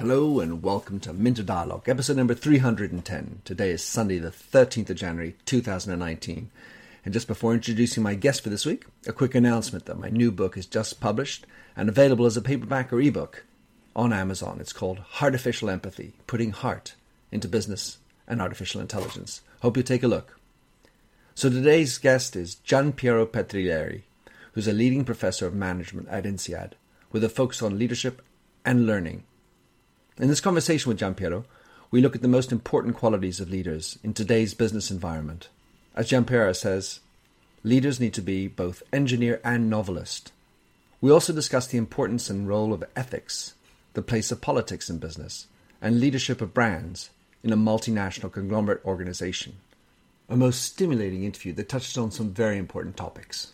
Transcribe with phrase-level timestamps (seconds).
[0.00, 3.42] Hello and welcome to Minter Dialogue, episode number 310.
[3.44, 6.50] Today is Sunday, the 13th of January, 2019.
[7.04, 10.32] And just before introducing my guest for this week, a quick announcement that my new
[10.32, 13.44] book is just published and available as a paperback or ebook
[13.94, 14.56] on Amazon.
[14.58, 16.94] It's called Artificial Empathy Putting Heart
[17.30, 19.42] into Business and Artificial Intelligence.
[19.60, 20.38] Hope you take a look.
[21.34, 24.00] So today's guest is Gianpiero Petriglieri,
[24.54, 26.72] who's a leading professor of management at INSEAD
[27.12, 28.22] with a focus on leadership
[28.64, 29.24] and learning
[30.20, 31.44] in this conversation with Gianpiero,
[31.90, 35.48] we look at the most important qualities of leaders in today's business environment.
[35.96, 37.00] As Gianpiero says,
[37.64, 40.32] leaders need to be both engineer and novelist.
[41.00, 43.54] We also discuss the importance and role of ethics,
[43.94, 45.46] the place of politics in business,
[45.80, 47.10] and leadership of brands
[47.42, 49.56] in a multinational conglomerate organization.
[50.28, 53.52] A most stimulating interview that touches on some very important topics.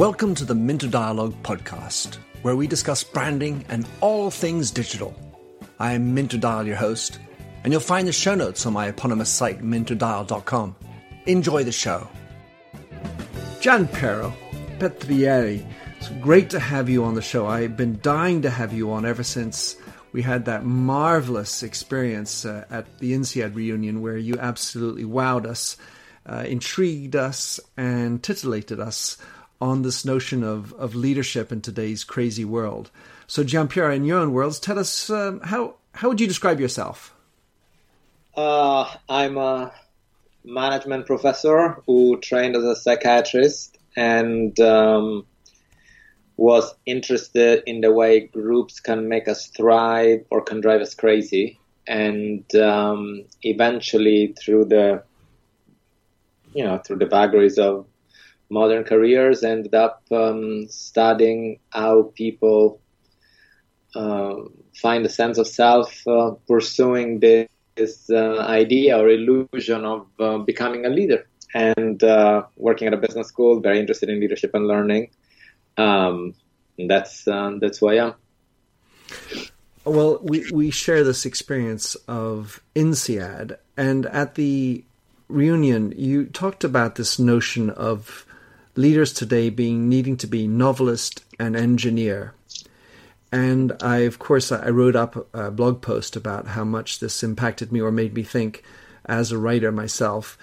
[0.00, 5.14] Welcome to the Minter Dialogue podcast, where we discuss branding and all things digital.
[5.78, 7.18] I am Minter Dial, your host,
[7.62, 10.74] and you'll find the show notes on my eponymous site, minterdial.com.
[11.26, 12.08] Enjoy the show.
[13.60, 14.32] Gianpiero
[14.78, 17.46] Petriglieri, it's great to have you on the show.
[17.46, 19.76] I've been dying to have you on ever since
[20.12, 25.76] we had that marvelous experience uh, at the INSEAD reunion where you absolutely wowed us,
[26.24, 29.18] uh, intrigued us, and titillated us
[29.60, 32.90] on this notion of, of leadership in today's crazy world.
[33.26, 37.14] So, Gianpiero, in your own words, tell us um, how how would you describe yourself?
[38.36, 39.72] Uh, I'm a
[40.44, 45.26] management professor who trained as a psychiatrist and um,
[46.36, 51.58] was interested in the way groups can make us thrive or can drive us crazy.
[51.86, 55.02] And um, eventually, through the
[56.54, 57.86] you know through the vagaries of
[58.50, 62.80] modern careers, ended up um, studying how people
[63.94, 64.34] uh,
[64.74, 70.38] find a sense of self, uh, pursuing this, this uh, idea or illusion of uh,
[70.38, 71.26] becoming a leader.
[71.52, 75.10] And uh, working at a business school, very interested in leadership and learning.
[75.76, 76.34] Um,
[76.78, 78.14] and that's uh, that's who I am.
[79.84, 84.84] Well, we, we share this experience of INSEAD, and at the
[85.28, 88.26] reunion, you talked about this notion of
[88.76, 92.34] leaders today being needing to be novelist and engineer.
[93.32, 97.70] And I, of course, I wrote up a blog post about how much this impacted
[97.70, 98.64] me or made me think
[99.04, 100.36] as a writer myself.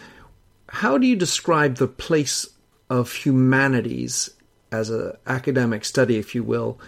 [0.69, 2.47] How do you describe the place
[2.89, 4.29] of humanities
[4.71, 6.79] as an academic study, if you will,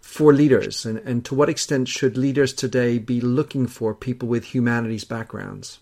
[0.00, 0.84] for leaders?
[0.84, 5.78] And, and to what extent should leaders today be looking for people with humanities backgrounds?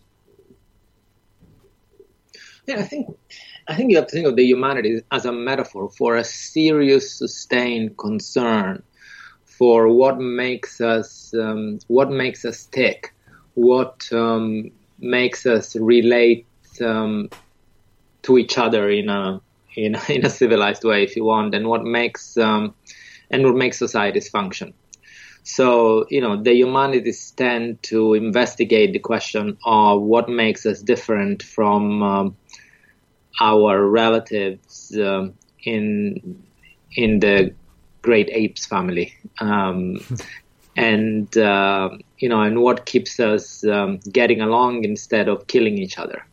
[2.67, 3.17] Yeah, I think
[3.67, 7.19] I think you have to think of the humanities as a metaphor for a serious,
[7.19, 8.83] sustained concern
[9.45, 13.15] for what makes us um, what makes us tick,
[13.55, 16.47] what um, makes us relate
[16.81, 17.31] um,
[18.23, 19.41] to each other in a
[19.77, 22.75] in a, in a civilized way, if you want, and what makes um,
[23.31, 24.75] and what makes societies function.
[25.47, 31.43] So, you know, the humanities tend to investigate the question of what makes us different
[31.43, 32.37] from um,
[33.41, 35.35] our relatives um,
[35.65, 36.43] in
[36.97, 37.53] in the
[38.03, 39.99] great apes family, um,
[40.77, 45.99] and uh, you know, and what keeps us um, getting along instead of killing each
[45.99, 46.25] other.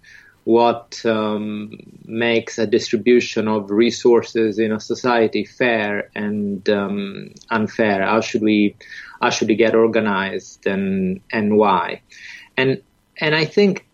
[0.44, 8.02] What um, makes a distribution of resources in a society fair and um, unfair?
[8.02, 8.76] How should we
[9.22, 12.02] how should we get organized and and why?
[12.58, 12.82] And
[13.20, 13.86] and I think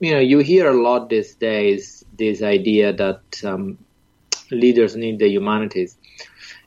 [0.00, 3.78] you know you hear a lot these days this idea that um,
[4.50, 5.96] leaders need the humanities.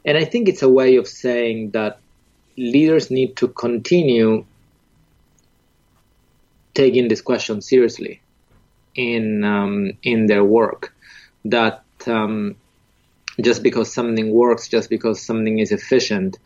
[0.06, 2.00] And I think it's a way of saying that
[2.57, 4.45] leaders need to continue
[6.73, 8.22] taking this question seriously
[8.95, 10.94] in um, in their work.
[11.45, 12.56] That um,
[13.41, 16.37] just because something works, just because something is efficient,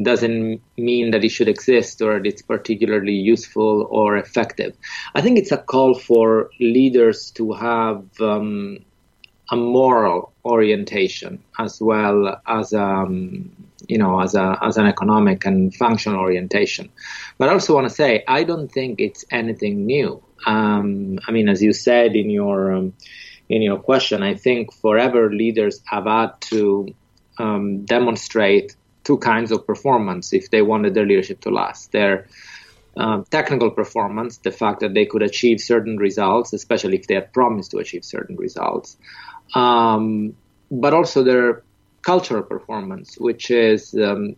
[0.00, 4.74] doesn't mean that it should exist or it's particularly useful or effective.
[5.14, 8.78] I think it's a call for leaders to have um,
[9.50, 13.50] a moral orientation as well as um,
[13.86, 16.88] you know as a as an economic and functional orientation.
[17.38, 20.22] But I also want to say I don't think it's anything new.
[20.46, 22.94] Um, I mean, as you said in your um,
[23.48, 26.94] in your question, I think forever leaders have had to
[27.38, 28.74] um, demonstrate
[29.04, 31.92] two kinds of performance if they wanted their leadership to last.
[31.92, 32.26] Their
[32.96, 37.32] um, technical performance, the fact that they could achieve certain results, especially if they had
[37.32, 38.96] promised to achieve certain results,
[39.54, 40.34] um,
[40.70, 41.62] but also their
[42.02, 44.36] cultural performance, which is um,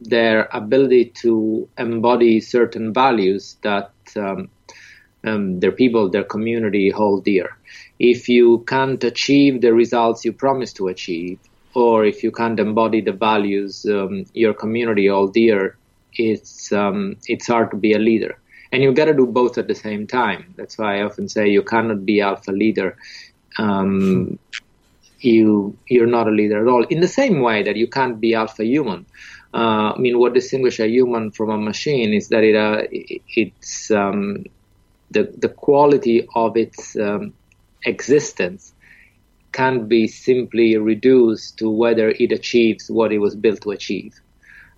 [0.00, 4.48] their ability to embody certain values that um,
[5.24, 7.56] um, their people, their community hold dear.
[7.98, 11.40] If you can't achieve the results you promised to achieve,
[11.78, 15.76] or if you can't embody the values um, your community all dear,
[16.14, 18.36] it's um, it's hard to be a leader.
[18.72, 20.54] And you got to do both at the same time.
[20.56, 22.96] That's why I often say you cannot be alpha leader.
[23.58, 24.38] Um,
[25.20, 26.84] you you're not a leader at all.
[26.84, 29.06] In the same way that you can't be alpha human.
[29.54, 32.82] Uh, I mean, what distinguishes a human from a machine is that it uh,
[33.42, 34.44] it's um,
[35.10, 37.32] the the quality of its um,
[37.84, 38.74] existence
[39.52, 44.20] can't be simply reduced to whether it achieves what it was built to achieve.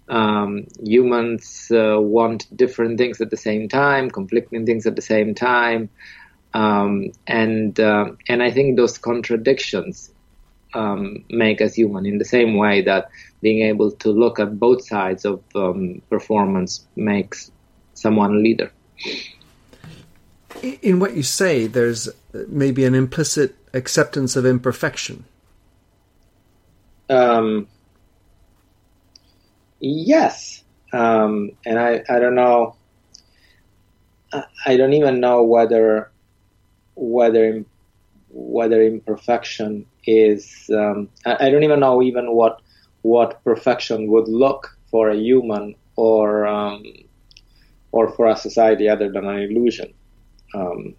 [0.08, 5.34] Um, humans uh, want different things at the same time, conflicting things at the same
[5.34, 5.88] time,
[6.52, 10.10] um, and uh, and I think those contradictions
[10.74, 14.84] um, make us human in the same way that being able to look at both
[14.84, 17.50] sides of um, performance makes
[17.94, 18.72] someone a leader.
[20.82, 22.08] In what you say, there's
[22.48, 25.24] maybe an implicit acceptance of imperfection.
[27.08, 27.66] Um,
[29.80, 30.62] yes,
[30.92, 32.76] um, and I, I don't know.
[34.64, 36.10] I don't even know whether
[36.94, 37.64] whether
[38.28, 42.60] whether imperfection is um, I, I, don't even know even what
[43.02, 46.84] what perfection would look for a human or um,
[47.92, 49.92] or for a society other than an illusion.
[50.54, 50.94] Um,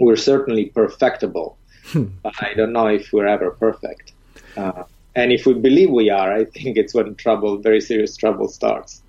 [0.00, 1.58] we're certainly perfectible.
[1.92, 4.12] But I don't know if we're ever perfect.
[4.56, 4.84] Uh,
[5.14, 9.02] and if we believe we are, I think it's when trouble, very serious trouble, starts.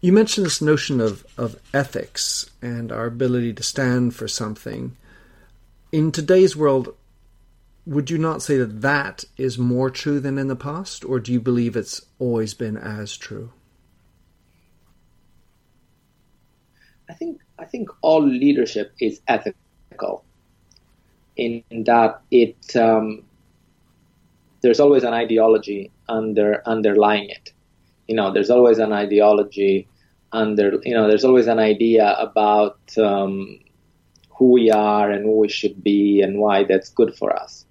[0.00, 4.96] You mentioned this notion of, of ethics and our ability to stand for something.
[5.92, 6.94] In today's world,
[7.86, 11.32] would you not say that that is more true than in the past, or do
[11.32, 13.52] you believe it's always been as true?
[17.08, 20.24] I think I think all leadership is ethical,
[21.40, 23.22] in that it um,
[24.62, 27.52] there's always an ideology under underlying it.
[28.08, 29.88] You know, there's always an ideology
[30.32, 33.58] under you know there's always an idea about um,
[34.30, 37.64] who we are and who we should be and why that's good for us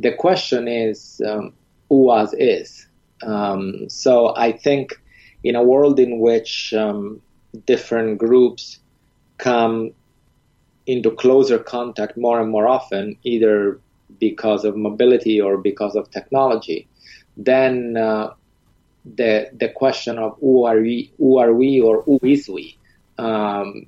[0.00, 1.52] the question is um,
[1.88, 2.86] who was is.
[3.22, 4.94] Um, so I think
[5.44, 7.20] in a world in which um,
[7.66, 8.78] different groups
[9.38, 9.92] come
[10.90, 13.80] into closer contact more and more often, either
[14.18, 16.88] because of mobility or because of technology,
[17.36, 18.26] then uh,
[19.20, 22.76] the the question of who are we, who are we, or who is we,
[23.18, 23.86] um,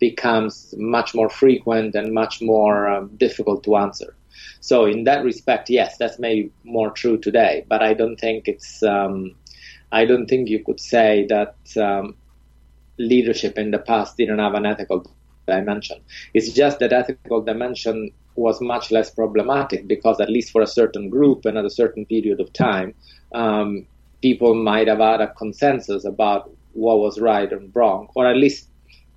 [0.00, 4.10] becomes much more frequent and much more um, difficult to answer.
[4.60, 7.64] So in that respect, yes, that's maybe more true today.
[7.68, 8.82] But I don't think it's.
[8.82, 9.36] Um,
[10.00, 12.16] I don't think you could say that um,
[12.98, 15.06] leadership in the past didn't have an ethical
[15.46, 15.98] dimension.
[16.34, 21.10] It's just that ethical dimension was much less problematic because, at least for a certain
[21.10, 22.94] group and at a certain period of time,
[23.34, 23.86] um,
[24.22, 28.68] people might have had a consensus about what was right and wrong, or at least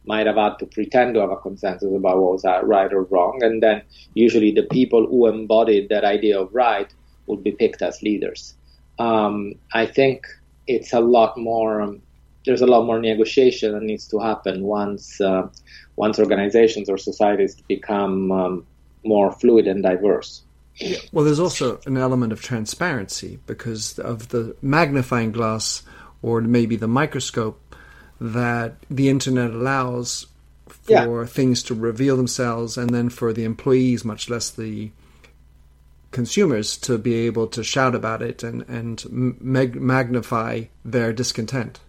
[0.05, 3.41] might have had to pretend to have a consensus about what was right or wrong.
[3.41, 3.81] And then
[4.13, 6.93] usually the people who embodied that idea of right
[7.27, 8.53] would be picked as leaders.
[8.99, 10.27] Um, I think
[10.67, 11.81] it's a lot more.
[11.81, 12.01] Um,
[12.45, 15.47] there's a lot more negotiation that needs to happen once uh,
[15.95, 18.65] once organizations or societies become um,
[19.03, 20.41] more fluid and diverse.
[21.13, 25.83] Well, there's also an element of transparency because of the magnifying glass
[26.21, 27.61] or maybe the microscope
[28.19, 30.27] that the internet allows
[30.67, 31.25] for yeah.
[31.25, 34.91] things to reveal themselves and then for the employees, much less the
[36.11, 41.79] consumers, to be able to shout about it and, and mag- magnify their discontent.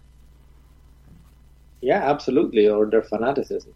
[1.81, 3.73] Yeah, absolutely, or their fanaticism.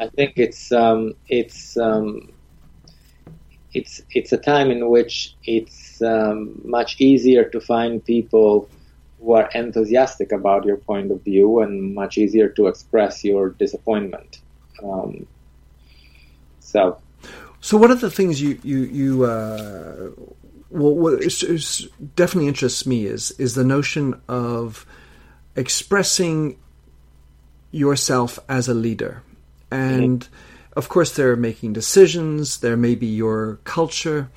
[0.00, 2.32] I think it's um, it's um,
[3.72, 8.68] it's it's a time in which it's um, much easier to find people
[9.20, 14.40] who are enthusiastic about your point of view and much easier to express your disappointment.
[14.82, 15.26] Um,
[16.60, 17.00] so,
[17.60, 20.10] so one of the things you you you uh,
[20.70, 21.18] well,
[22.16, 24.84] definitely interests me is is the notion of
[25.56, 26.58] expressing
[27.70, 29.22] yourself as a leader,
[29.70, 30.78] and mm-hmm.
[30.78, 32.58] of course they're making decisions.
[32.58, 34.30] There may be your culture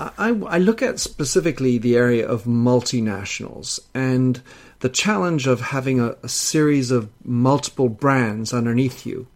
[0.00, 4.40] I, I look at specifically the area of multinationals and
[4.80, 9.26] the challenge of having a, a series of multiple brands underneath you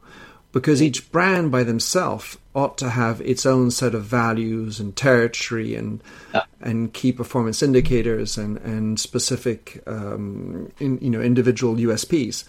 [0.53, 5.75] because each brand by themselves ought to have its own set of values and territory
[5.75, 6.03] and
[6.33, 6.43] yeah.
[6.61, 12.45] and key performance indicators and and specific um, in, you know individual USPs.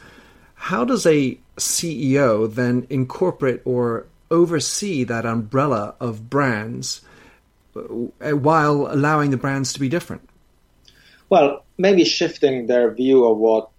[0.63, 7.01] How does a CEO then incorporate or oversee that umbrella of brands
[7.75, 7.81] uh,
[8.31, 10.29] while allowing the brands to be different?
[11.29, 13.71] Well, maybe shifting their view of what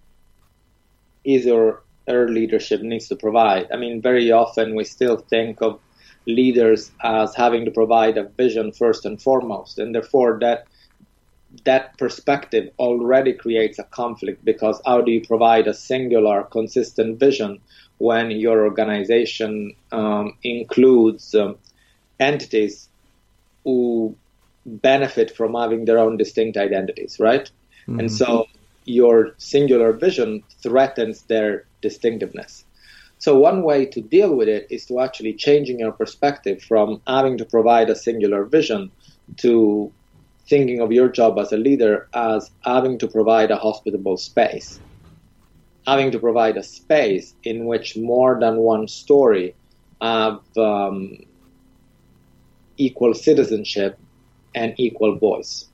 [1.25, 3.73] either our leadership needs to provide.
[3.73, 5.81] I mean, very often we still think of
[6.27, 10.67] leaders as having to provide a vision first and foremost, and therefore that
[11.65, 17.61] that perspective already creates a conflict because how do you provide a singular, consistent vision
[17.99, 21.57] when your organization um, includes um,
[22.19, 22.89] entities
[23.65, 24.17] who
[24.67, 27.51] benefit from having their own distinct identities, right?
[27.87, 28.01] Mm-hmm.
[28.01, 28.47] And so
[28.85, 32.65] your singular vision threatens their distinctiveness.
[33.19, 37.39] So one way to deal with it is to actually changing your perspective from having
[37.39, 38.91] to provide a singular vision
[39.39, 39.93] to
[40.49, 44.81] thinking of your job as a leader as having to provide a hospitable space.
[45.87, 49.57] Having to provide a space in which more than one story
[50.01, 51.19] have um,
[52.77, 53.99] equal citizenship
[54.55, 55.69] and equal voice.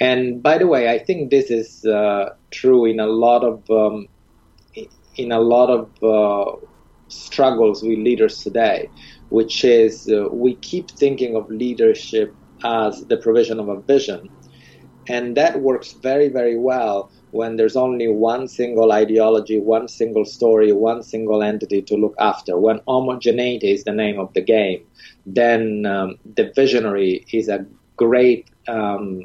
[0.00, 4.08] And by the way, I think this is uh, true in a lot of um,
[5.16, 6.56] in a lot of uh,
[7.08, 8.90] struggles with leaders today,
[9.30, 14.20] which is uh, we keep thinking of leadership as the provision of a vision,
[15.08, 20.72] and that works very very well when there's only one single ideology, one single story,
[20.72, 22.58] one single entity to look after.
[22.58, 24.80] When homogeneity is the name of the game,
[25.26, 29.20] then um, the visionary is a great um,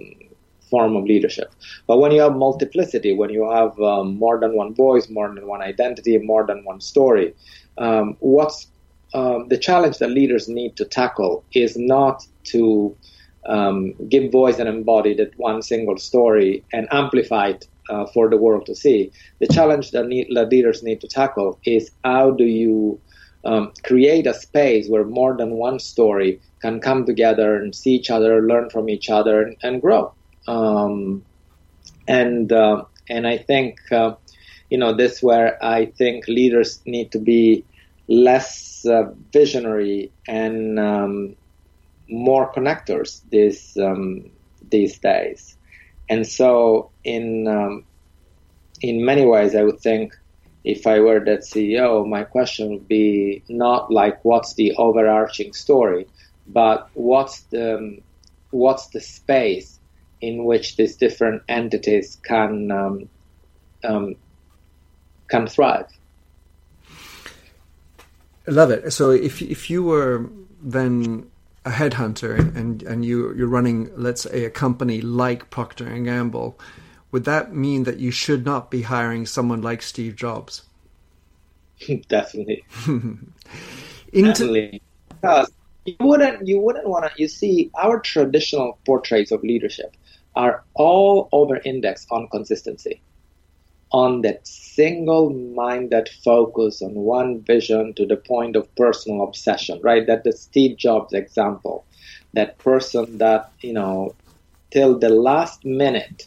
[0.70, 1.54] form of leadership.
[1.88, 5.46] But when you have multiplicity, when you have um, more than one voice, more than
[5.48, 7.36] one identity, more than one story,
[7.78, 8.68] um, what's
[9.14, 12.96] um, the challenge that leaders need to tackle is not to
[13.46, 18.38] um, give voice and embody that one single story and amplify it uh, for the
[18.38, 19.12] world to see.
[19.40, 23.00] The challenge that, need, that leaders need to tackle is how do you
[23.44, 28.10] um, create a space where more than one story can come together and see each
[28.10, 30.14] other, learn from each other, and, and grow.
[30.48, 31.24] Um,
[32.08, 34.14] and uh, and I think uh,
[34.70, 37.66] you know this where I think leaders need to be
[38.08, 41.36] less uh, visionary and um,
[42.12, 44.30] more connectors these um,
[44.70, 45.58] these days.
[46.10, 47.86] And so in um,
[48.82, 50.18] in many ways, I would think
[50.64, 56.08] if I were that CEO, my question would be not like what's the overarching story,
[56.48, 58.00] but what's the
[58.52, 59.80] what's the space
[60.20, 63.10] in which these different entities can um,
[63.84, 64.16] um,
[65.28, 65.88] can thrive.
[68.48, 68.92] I love it.
[68.92, 70.30] So if if you were
[70.62, 71.32] then
[71.64, 76.60] a headhunter and and you you're running let's say a company like Procter and Gamble,
[77.12, 80.64] would that mean that you should not be hiring someone like Steve Jobs?
[82.08, 82.64] Definitely.
[84.14, 84.82] Definitely.
[85.10, 85.52] Because
[85.86, 89.96] you wouldn't you wouldn't want to you see our traditional portraits of leadership
[90.36, 93.02] are all over indexed on consistency,
[93.92, 100.08] on that single minded focus on one vision to the point of personal obsession, right?
[100.08, 101.86] That the Steve Jobs example,
[102.34, 104.16] that person that, you know,
[104.72, 106.24] till the last minute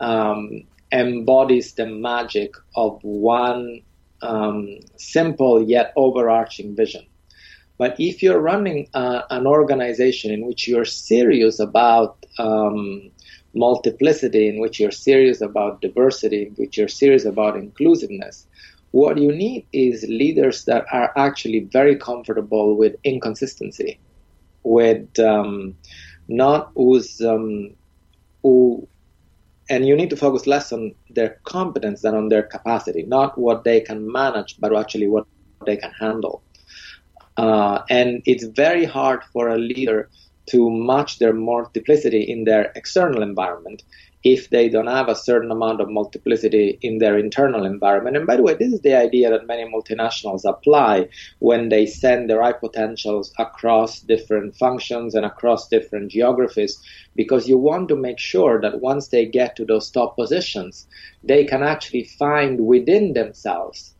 [0.00, 0.50] um,
[0.92, 3.80] embodies the magic of one
[4.22, 7.06] um, simple yet overarching vision.
[7.78, 13.10] But if you're running uh, an organization in which you're serious about um,
[13.56, 18.46] multiplicity, in which you're serious about diversity, in which you're serious about inclusiveness.
[18.92, 23.98] What you need is leaders that are actually very comfortable with inconsistency,
[24.62, 25.76] with um,
[26.28, 27.74] not who's um,
[28.42, 28.88] who,
[29.68, 33.64] and you need to focus less on their competence than on their capacity, not what
[33.64, 35.26] they can manage, but actually what
[35.66, 36.42] they can handle.
[37.36, 40.08] Uh, and it's very hard for a leader
[40.46, 43.82] to match their multiplicity in their external environment
[44.24, 48.16] if they don't have a certain amount of multiplicity in their internal environment.
[48.16, 52.28] And by the way, this is the idea that many multinationals apply when they send
[52.28, 56.82] their high potentials across different functions and across different geographies,
[57.14, 60.88] because you want to make sure that once they get to those top positions,
[61.22, 63.94] they can actually find within themselves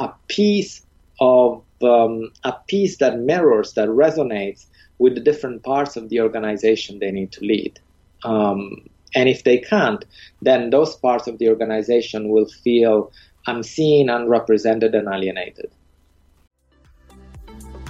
[0.00, 0.84] a piece
[1.20, 4.66] of um, a piece that mirrors, that resonates
[4.98, 7.78] with the different parts of the organization they need to lead.
[8.24, 10.04] Um, and if they can't,
[10.42, 13.10] then those parts of the organization will feel
[13.46, 15.70] unseen, unrepresented, and alienated.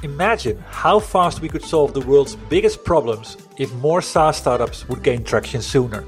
[0.05, 5.03] Imagine how fast we could solve the world's biggest problems if more SaaS startups would
[5.03, 6.05] gain traction sooner.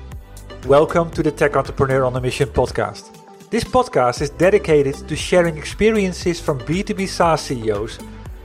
[0.66, 3.16] Welcome to the Tech Entrepreneur on a Mission podcast.
[3.50, 7.98] This podcast is dedicated to sharing experiences from B2B SaaS CEOs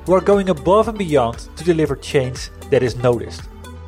[0.05, 3.43] who are going above and beyond to deliver change that is noticed.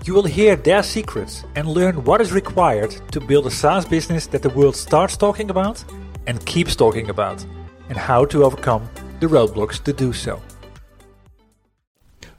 [0.06, 4.26] You will hear their secrets and learn what is required to build a SaaS business
[4.28, 5.84] that the world starts talking about
[6.26, 7.46] and keeps talking about,
[7.90, 10.42] and how to overcome the roadblocks to do so.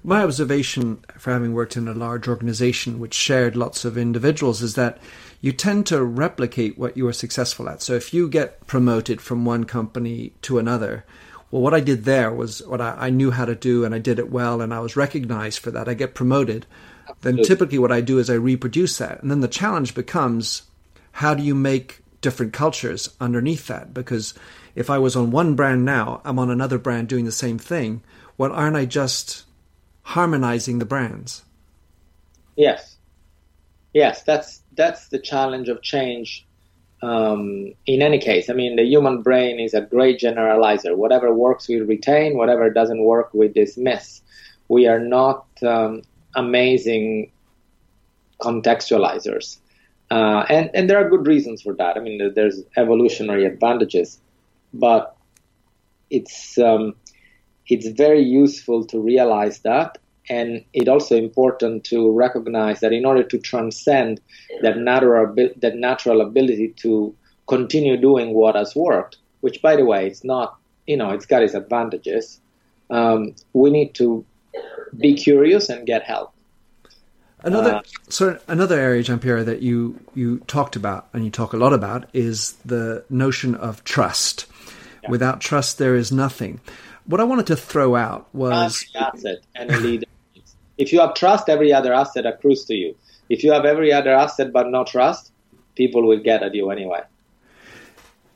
[0.04, 4.74] My observation for having worked in a large organization which shared lots of individuals is
[4.74, 4.98] that
[5.40, 7.82] you tend to replicate what you are successful at.
[7.82, 11.04] So if you get promoted from one company to another,
[11.50, 13.98] well, what I did there was what I, I knew how to do and I
[13.98, 15.88] did it well and I was recognized for that.
[15.88, 16.66] I get promoted.
[17.22, 19.22] Then typically what I do is I reproduce that.
[19.22, 20.62] And then the challenge becomes
[21.12, 23.94] how do you make different cultures underneath that?
[23.94, 24.34] Because
[24.74, 28.02] if I was on one brand now, I'm on another brand doing the same thing.
[28.36, 29.44] Well, aren't I just
[30.02, 31.42] harmonizing the brands?
[32.56, 32.96] Yes.
[33.94, 36.46] Yes, that's that's the challenge of change
[37.02, 38.50] um, in any case.
[38.50, 40.96] I mean, the human brain is a great generalizer.
[40.96, 42.36] Whatever works, we retain.
[42.36, 44.20] Whatever doesn't work, we dismiss.
[44.68, 46.02] We are not um,
[46.34, 47.30] amazing
[48.40, 49.58] contextualizers.
[50.10, 51.96] Uh, and, and there are good reasons for that.
[51.96, 54.18] I mean, there's evolutionary advantages,
[54.72, 55.16] but
[56.10, 56.94] it's, um,
[57.66, 59.98] it's very useful to realize that
[60.28, 64.20] and it's also important to recognize that in order to transcend
[64.62, 67.14] that natural that natural ability to
[67.46, 70.56] continue doing what has worked, which by the way, it's not
[70.86, 72.40] you know it's got its advantages.
[72.90, 74.24] Um, we need to
[74.96, 76.32] be curious and get help.
[77.40, 81.56] Another uh, so another area, Gianpiero, that you you talked about and you talk a
[81.56, 84.46] lot about is the notion of trust.
[85.02, 85.10] Yeah.
[85.10, 86.60] Without trust, there is nothing.
[87.06, 90.06] What I wanted to throw out was asset and a leader.
[90.78, 92.96] If you have trust, every other asset accrues to you.
[93.28, 95.32] If you have every other asset but no trust,
[95.74, 97.02] people will get at you anyway.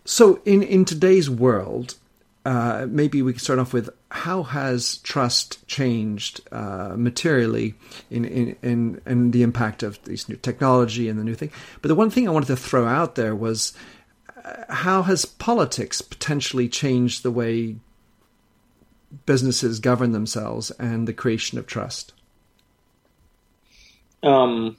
[0.05, 1.94] So, in, in today's world,
[2.44, 7.74] uh, maybe we can start off with how has trust changed uh, materially
[8.11, 11.52] in, in, in, in, the impact of these new technology and the new thing.
[11.81, 13.72] But the one thing I wanted to throw out there was
[14.44, 17.76] uh, how has politics potentially changed the way
[19.24, 22.12] businesses govern themselves and the creation of trust?
[24.22, 24.76] Um,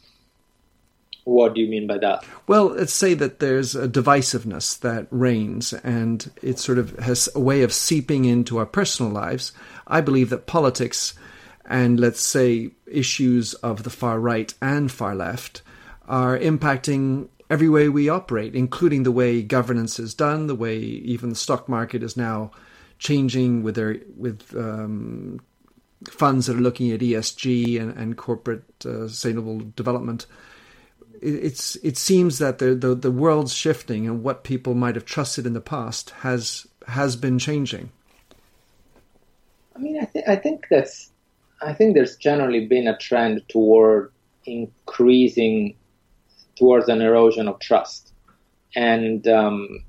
[1.23, 2.25] what do you mean by that?
[2.47, 7.39] Well, let's say that there's a divisiveness that reigns and it sort of has a
[7.39, 9.53] way of seeping into our personal lives.
[9.87, 11.13] I believe that politics
[11.65, 15.61] and let's say issues of the far right and far left
[16.07, 21.29] are impacting every way we operate, including the way governance is done, the way even
[21.29, 22.51] the stock market is now
[22.99, 25.39] changing with their with um,
[26.09, 30.25] funds that are looking at ESG and, and corporate uh, sustainable development.
[31.21, 35.05] It, it's it seems that the, the the world's shifting, and what people might have
[35.05, 37.91] trusted in the past has has been changing.
[39.75, 41.11] I mean, I, I think that's
[41.61, 44.11] I think there's generally been a trend toward
[44.45, 45.75] increasing
[46.55, 48.11] towards an erosion of trust,
[48.75, 49.83] and um,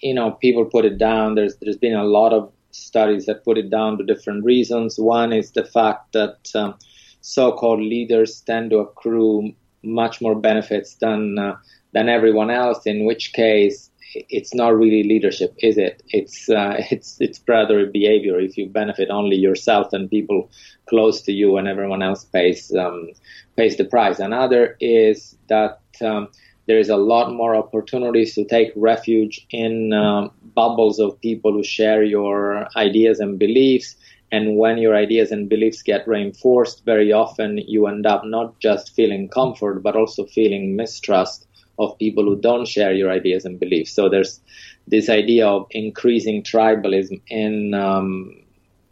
[0.00, 1.34] you know, people put it down.
[1.34, 4.98] There's there's been a lot of studies that put it down to different reasons.
[4.98, 6.74] One is the fact that um,
[7.20, 11.56] so-called leaders tend to accrue much more benefits than uh,
[11.92, 12.86] than everyone else.
[12.86, 16.02] In which case, it's not really leadership, is it?
[16.08, 18.38] It's uh, it's it's predatory behavior.
[18.40, 20.50] If you benefit only yourself and people
[20.88, 23.10] close to you, and everyone else pays um,
[23.56, 24.18] pays the price.
[24.18, 26.28] Another is that um,
[26.66, 31.62] there is a lot more opportunities to take refuge in um, bubbles of people who
[31.62, 33.96] share your ideas and beliefs.
[34.32, 38.94] And when your ideas and beliefs get reinforced, very often you end up not just
[38.94, 41.46] feeling comfort, but also feeling mistrust
[41.78, 43.92] of people who don't share your ideas and beliefs.
[43.92, 44.40] So there's
[44.88, 48.42] this idea of increasing tribalism in, um,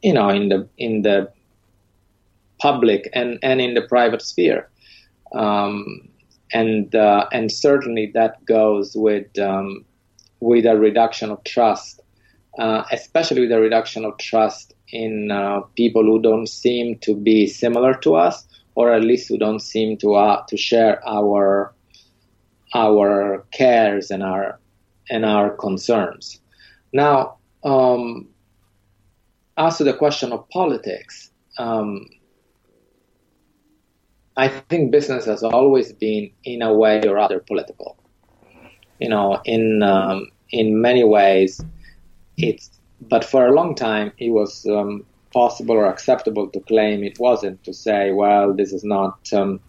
[0.02, 1.32] you know, in the in the
[2.60, 4.68] public and and in the private sphere.
[5.34, 6.08] Um,
[6.52, 9.84] and uh, and certainly that goes with um,
[10.40, 12.00] with a reduction of trust,
[12.58, 17.46] uh, especially with a reduction of trust in uh, people who don't seem to be
[17.46, 21.74] similar to us, or at least who don't seem to uh, to share our
[22.74, 24.58] our cares and our
[25.10, 26.40] and our concerns.
[26.92, 28.28] Now, um,
[29.56, 31.30] as to the question of politics.
[31.58, 32.08] Um,
[34.36, 37.96] I think business has always been, in a way or other, political.
[38.98, 41.60] You know, in um, in many ways,
[42.36, 42.70] it's.
[43.00, 47.62] But for a long time, it was um, possible or acceptable to claim it wasn't
[47.64, 49.60] to say, well, this is not, um,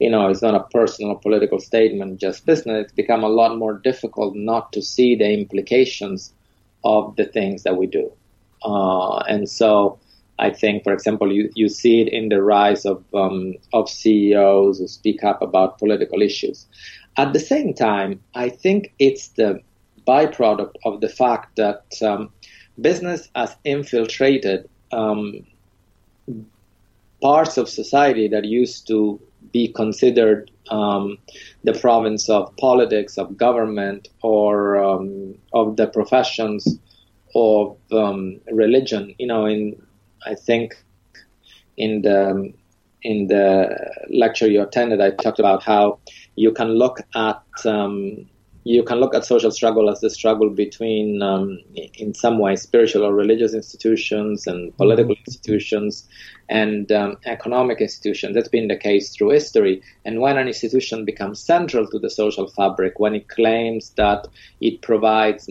[0.00, 2.86] you know, it's not a personal political statement, just business.
[2.86, 6.32] It's become a lot more difficult not to see the implications
[6.82, 8.10] of the things that we do.
[8.64, 9.98] Uh, and so
[10.38, 14.78] I think, for example, you, you see it in the rise of, um, of CEOs
[14.78, 16.66] who speak up about political issues.
[17.16, 19.60] At the same time, I think it's the
[20.06, 22.30] byproduct of the fact that um,
[22.80, 25.46] business has infiltrated um,
[27.20, 29.20] parts of society that used to
[29.52, 31.18] be considered um,
[31.64, 36.78] the province of politics, of government, or um, of the professions
[37.34, 39.14] of um, religion.
[39.18, 39.80] You know, in
[40.26, 40.74] I think
[41.76, 42.52] in the
[43.02, 43.76] in the
[44.10, 45.98] lecture you attended, I talked about how
[46.36, 48.26] you can look at um,
[48.64, 51.58] you can look at social struggle as the struggle between, um,
[51.94, 55.24] in some way, spiritual or religious institutions and political mm-hmm.
[55.26, 56.08] institutions
[56.48, 58.34] and um, economic institutions.
[58.34, 59.82] That's been the case through history.
[60.04, 64.28] And when an institution becomes central to the social fabric, when it claims that
[64.60, 65.48] it provides,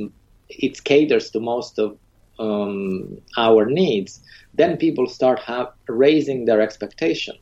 [0.48, 1.98] it caters to most of
[2.40, 4.22] um, our needs,
[4.54, 7.36] then people start have, raising their expectation.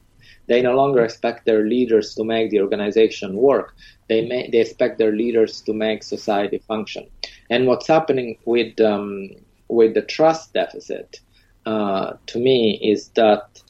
[0.47, 3.75] They no longer expect their leaders to make the organization work.
[4.08, 7.08] They may, they expect their leaders to make society function.
[7.49, 9.30] And what's happening with um,
[9.67, 11.19] with the trust deficit,
[11.67, 13.62] uh, to me, is that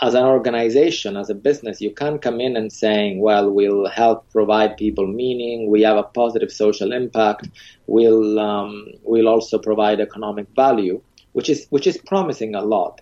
[0.00, 4.30] as an organization, as a business, you can't come in and saying, well, we'll help
[4.30, 7.48] provide people meaning, we have a positive social impact,
[7.86, 11.00] we'll, um, we'll also provide economic value,
[11.32, 13.00] which is, which is promising a lot.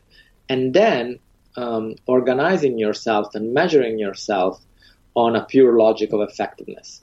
[0.48, 1.18] And then
[1.56, 4.60] um, organizing yourself and measuring yourself
[5.14, 7.02] on a pure logic of effectiveness.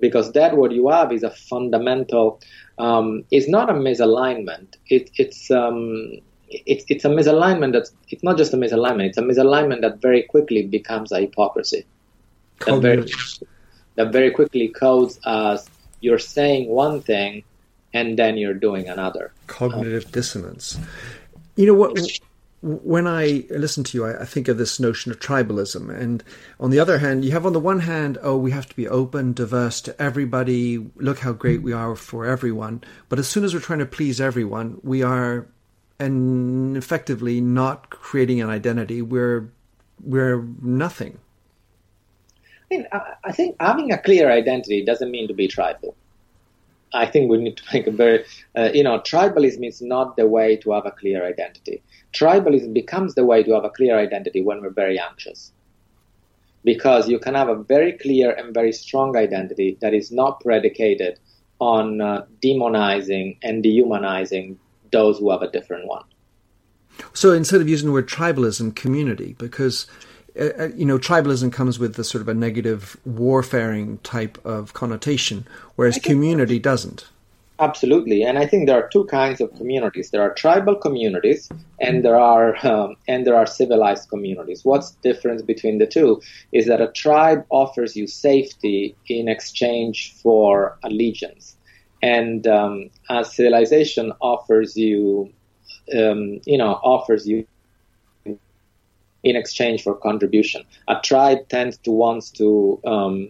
[0.00, 2.40] Because that what you have is a fundamental,
[2.78, 4.74] um, it's not a misalignment.
[4.88, 9.22] It, it's, um, it's, it's a misalignment that's, it's not just a misalignment, it's a
[9.22, 11.84] misalignment that very quickly becomes a hypocrisy.
[12.66, 13.10] That very,
[13.96, 15.68] that very quickly codes as
[16.00, 17.44] you're saying one thing
[17.92, 19.32] and then you're doing another.
[19.46, 20.78] Cognitive um, dissonance.
[21.56, 21.98] You know what?
[22.64, 25.94] when I listen to you, I, I, think of this notion of tribalism.
[25.94, 26.24] And
[26.58, 28.88] on the other hand, you have on the one hand, oh, we have to be
[28.88, 30.78] open, diverse to everybody.
[30.96, 32.82] Look how great we are for everyone.
[33.10, 35.46] But as soon as we're trying to please everyone, we are
[35.98, 39.02] and effectively not creating an identity.
[39.02, 39.50] We're
[40.02, 41.18] we're nothing.
[42.70, 42.86] I, mean,
[43.24, 45.94] I think having a clear identity doesn't mean to be tribal.
[46.92, 48.24] I think we need to make a very,
[48.56, 51.82] uh, you know, tribalism is not the way to have a clear identity
[52.14, 55.52] tribalism becomes the way to have a clear identity when we're very anxious.
[56.62, 61.18] Because you can have a very clear and very strong identity that is not predicated
[61.58, 64.58] on uh, demonizing and dehumanizing
[64.94, 66.04] those who have a different one.
[67.12, 69.86] So instead of using the word tribalism, community, because
[70.40, 74.72] uh, uh you know tribalism comes with the sort of a negative warfaring type of
[74.72, 77.06] connotation, whereas community doesn't.
[77.60, 80.10] Absolutely, and I think there are two kinds of communities.
[80.10, 81.48] There are tribal communities,
[81.80, 84.64] and there are um, and there are civilized communities.
[84.64, 90.14] What's the difference between the two is that a tribe offers you safety in exchange
[90.20, 91.56] for allegiance,
[92.04, 95.32] and um, a civilization offers you,
[95.98, 97.46] um, you know, offers you
[99.22, 100.62] in exchange for contribution.
[100.86, 103.28] A tribe tends to wants to um,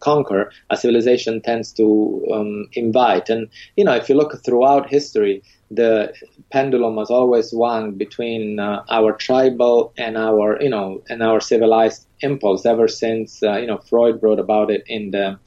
[0.00, 3.28] conquer, a civilization tends to um, invite.
[3.28, 6.14] And, you know, if you look throughout history, the
[6.50, 12.06] pendulum has always swung between uh, our tribal and our, you know, and our civilized
[12.20, 15.38] impulse ever since, uh, you know, Freud wrote about it in the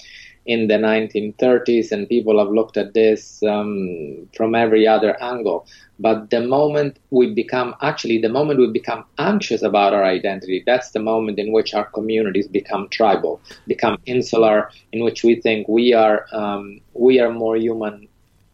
[0.48, 5.68] in the 1930s, and people have looked at this um, from every other angle.
[6.00, 10.92] But the moment we become, actually, the moment we become anxious about our identity, that's
[10.92, 15.94] the moment in which our communities become tribal, become insular, in which we think we
[15.94, 18.08] are um, we are more human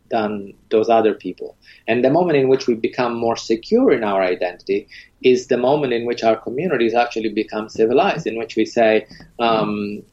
[0.10, 1.58] than those other people.
[1.88, 4.88] And the moment in which we become more secure in our identity
[5.22, 9.08] is the moment in which our communities actually become civilized, in which we say,
[9.40, 10.04] um,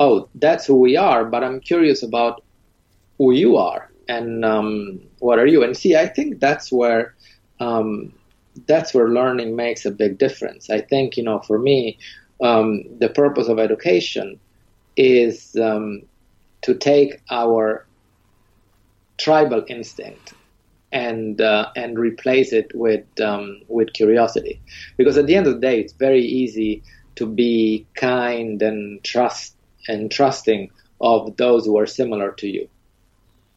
[0.00, 2.42] oh, that's who we are, but I'm curious about
[3.18, 5.62] who you are and um, what are you.
[5.62, 7.14] And see, I think that's where
[7.60, 8.12] um,
[8.66, 10.70] that's where learning makes a big difference.
[10.70, 11.98] I think you know, for me,
[12.42, 14.40] um, the purpose of education
[14.96, 16.02] is um,
[16.62, 17.86] to take our
[19.18, 20.32] tribal instinct
[20.92, 24.60] and uh, and replace it with um, with curiosity,
[24.96, 26.82] because at the end of the day, it's very easy
[27.16, 29.54] to be kind and trust
[29.90, 32.68] and trusting of those who are similar to you.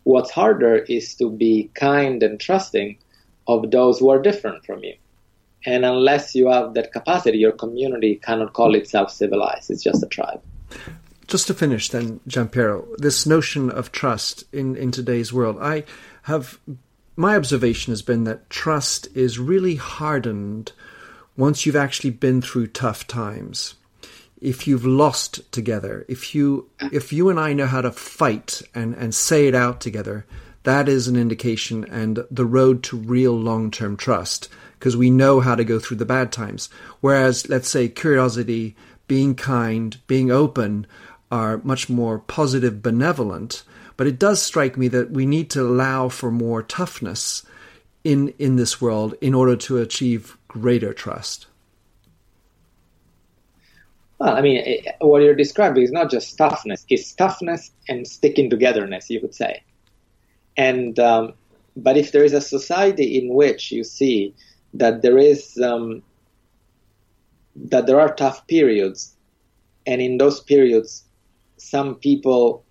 [0.03, 2.97] What's harder is to be kind and trusting
[3.47, 4.95] of those who are different from you.
[5.65, 9.71] And unless you have that capacity, your community cannot call itself civilized.
[9.71, 10.41] It's just a tribe.
[11.27, 15.85] Just to finish, then, Gianpiero, this notion of trust in, in today's world, I
[16.23, 16.59] have
[17.15, 20.71] my observation has been that trust is really hardened
[21.37, 23.75] once you've actually been through tough times.
[24.43, 28.93] If you've lost together, if you if you and I know how to fight and,
[28.93, 30.25] and say it out together,
[30.63, 35.39] that is an indication and the road to real long term trust because we know
[35.39, 36.67] how to go through the bad times.
[36.99, 38.75] Whereas, let's say, curiosity,
[39.07, 40.87] being kind, being open
[41.31, 43.63] are much more positive, benevolent.
[43.95, 47.45] But it does strike me that we need to allow for more toughness
[48.03, 51.47] in, in this world in order to achieve greater trust.
[54.23, 58.49] Well, I mean, it, what you're describing is not just toughness; it's toughness and sticking
[58.49, 59.61] togetherness, you could say.
[60.55, 61.33] And um,
[61.75, 64.33] but if there is a society in which you see
[64.75, 66.03] that there is um,
[67.53, 69.13] that there are tough periods,
[69.85, 71.03] and in those periods,
[71.57, 72.63] some people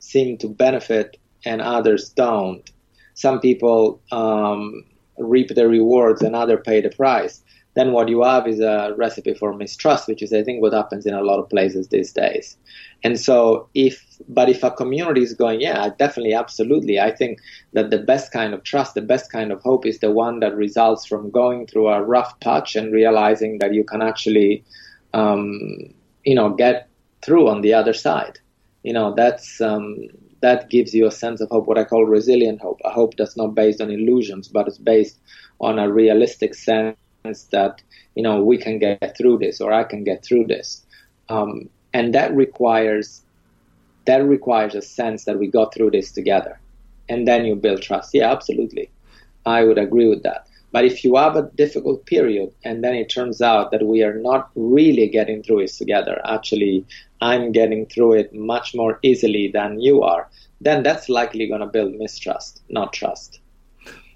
[0.00, 2.68] seem to benefit and others don't.
[3.14, 4.82] Some people um,
[5.18, 7.44] reap the rewards and others pay the price.
[7.80, 11.06] Then what you have is a recipe for mistrust, which is I think what happens
[11.06, 12.58] in a lot of places these days.
[13.02, 17.38] And so if, but if a community is going, yeah, definitely, absolutely, I think
[17.72, 20.54] that the best kind of trust, the best kind of hope is the one that
[20.54, 24.62] results from going through a rough patch and realizing that you can actually,
[25.14, 26.86] um, you know, get
[27.22, 28.38] through on the other side.
[28.82, 29.96] You know, that's, um,
[30.42, 33.38] that gives you a sense of hope, what I call resilient hope, a hope that's
[33.38, 35.18] not based on illusions, but it's based
[35.62, 37.82] on a realistic sense that,
[38.14, 40.84] you know, we can get through this or I can get through this.
[41.28, 43.22] Um, and that requires
[44.06, 46.58] that requires a sense that we got through this together.
[47.08, 48.14] And then you build trust.
[48.14, 48.90] Yeah absolutely.
[49.46, 50.46] I would agree with that.
[50.72, 54.14] But if you have a difficult period and then it turns out that we are
[54.14, 56.84] not really getting through it together actually
[57.20, 60.28] i'm getting through it much more easily than you are
[60.60, 63.40] then that's likely going to build mistrust not trust.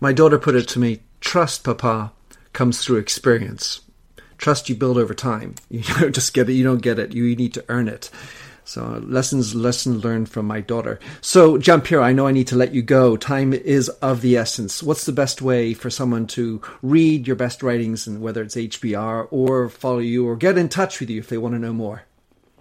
[0.00, 2.12] My daughter put it to me trust papa
[2.54, 3.82] comes through experience
[4.38, 5.54] trust you build over time.
[5.70, 6.52] You don't just get it.
[6.52, 7.14] You don't get it.
[7.14, 8.10] You need to earn it.
[8.64, 10.98] So lessons, lesson learned from my daughter.
[11.20, 13.16] So Gianpiero, I know I need to let you go.
[13.16, 14.82] Time is of the essence.
[14.82, 19.28] What's the best way for someone to read your best writings, and whether it's HBR
[19.30, 22.04] or follow you or get in touch with you if they want to know more?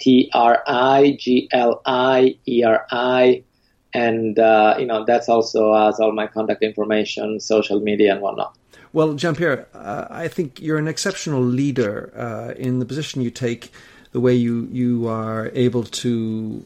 [0.00, 3.44] T R I G L I E R I.
[3.92, 8.56] And, uh, you know, that's also has all my contact information, social media, and whatnot.
[8.92, 13.70] Well, Gianpiero, uh, I think you're an exceptional leader uh, in the position you take,
[14.12, 16.64] the way you, you are able to,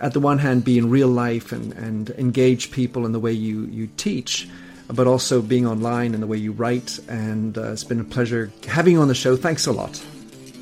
[0.00, 3.32] at the one hand, be in real life and, and engage people in the way
[3.32, 4.48] you, you teach
[4.88, 6.98] but also being online and the way you write.
[7.08, 9.36] And uh, it's been a pleasure having you on the show.
[9.36, 10.02] Thanks a lot.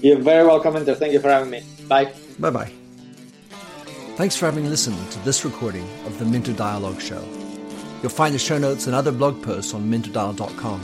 [0.00, 0.94] You're very welcome, Minter.
[0.94, 1.62] Thank you for having me.
[1.88, 2.12] Bye.
[2.38, 2.72] Bye bye.
[4.16, 7.22] Thanks for having listened to this recording of the Minter Dialogue Show.
[8.02, 10.80] You'll find the show notes and other blog posts on minterdial.com.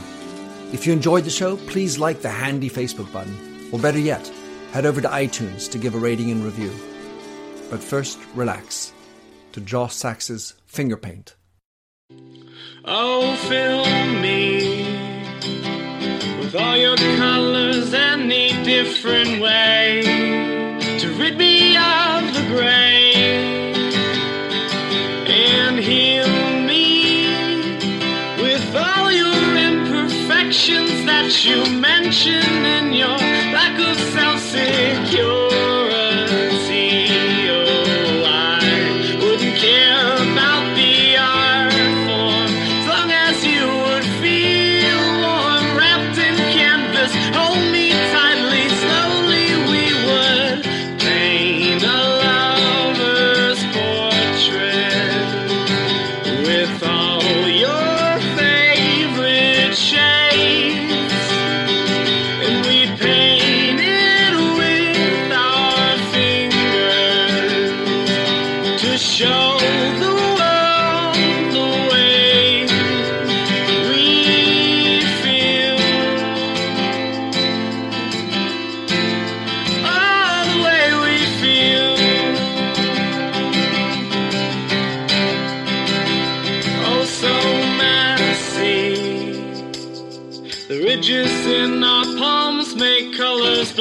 [0.73, 4.27] If you enjoyed the show, please like the handy Facebook button, or better yet,
[4.71, 6.71] head over to iTunes to give a rating and review.
[7.69, 8.91] But first, relax
[9.51, 11.35] to Josh Sachs's Finger Paint.
[12.83, 13.85] Oh, fill
[14.21, 14.81] me
[16.39, 20.01] with all your colors, any different way
[20.97, 23.13] to rid me of the gray
[25.27, 26.27] and heal
[26.65, 27.75] me
[28.41, 32.80] with all your imperfections that you mention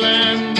[0.01, 0.60] colors